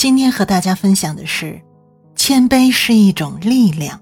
[0.00, 1.60] 今天和大家分享的是，
[2.16, 4.00] 谦卑是一种力量。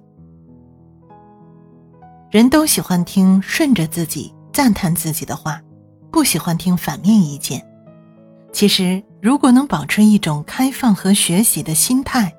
[2.30, 5.60] 人都喜欢听顺着自己、赞叹自己的话，
[6.12, 7.66] 不喜欢听反面意见。
[8.52, 12.32] 其实，如果能保持一种开放和学习的心态，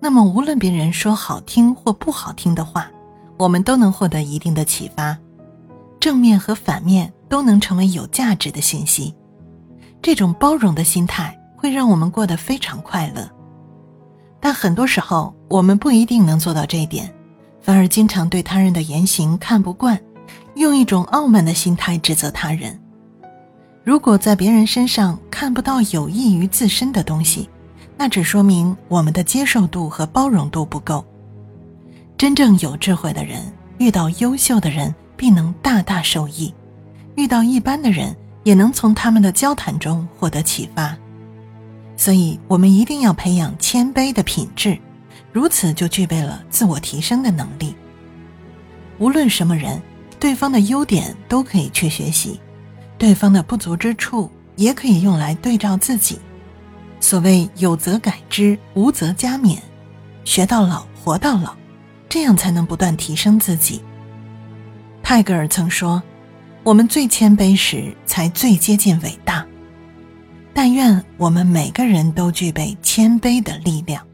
[0.00, 2.90] 那么无论别人说好听或不好听的话，
[3.36, 5.14] 我们都能获得一定的启发，
[6.00, 9.14] 正面和反面都能成为有价值的信息。
[10.00, 13.26] 这种包容的心态会让我们过得非常快乐，
[14.38, 17.10] 但很多时候我们不一定能做到这一点，
[17.62, 19.98] 反而经常对他人的言行看不惯，
[20.56, 22.78] 用一种傲慢的心态指责他人。
[23.82, 27.48] 如果在别人身上看不到有益于自身的东西，
[27.96, 31.02] 那只说明我们的接受度和包容度不够。
[32.18, 33.40] 真正有智慧的人，
[33.78, 36.52] 遇到优秀的人必能大大受益；
[37.14, 40.94] 遇到一般的人，也能从他们的交谈中获得启发，
[41.96, 44.78] 所以我们一定要培养谦卑的品质，
[45.32, 47.74] 如此就具备了自我提升的能力。
[48.98, 49.80] 无论什么人，
[50.18, 52.40] 对方的优点都可以去学习，
[52.98, 56.18] 对方的不足之处也可以用来对照自己。
[57.00, 59.58] 所谓有则改之，无则加勉，
[60.24, 61.54] 学到老，活到老，
[62.08, 63.82] 这样才能不断提升自己。
[65.02, 66.02] 泰戈尔曾说。
[66.64, 69.46] 我们最谦卑时，才最接近伟大。
[70.54, 74.06] 但愿我们每个人都具备谦卑的力量。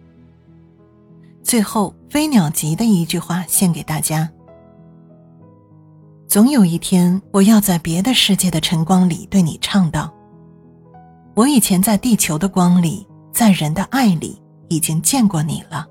[1.43, 4.29] 最后，飞鸟集的一句话献给大家：
[6.27, 10.13] 总有一天，我要在别的世界的晨光里对你唱道：
[11.35, 15.87] 我以前在地球的光里，在人的爱里，已经见过你了。